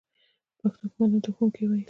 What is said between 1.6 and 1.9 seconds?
ویل کیږی.